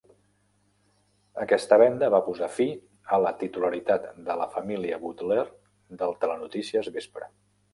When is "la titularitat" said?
3.25-4.09